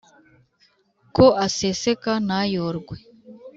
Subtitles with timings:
[1.15, 2.95] ko aseseka ntayorwe